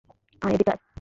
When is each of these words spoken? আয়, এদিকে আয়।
আয়, 0.41 0.53
এদিকে 0.55 0.71
আয়। 0.73 0.81